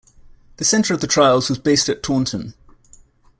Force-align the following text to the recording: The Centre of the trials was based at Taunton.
The 0.57 0.65
Centre 0.65 0.95
of 0.95 1.01
the 1.01 1.05
trials 1.05 1.47
was 1.47 1.59
based 1.59 1.87
at 1.87 2.01
Taunton. 2.01 2.55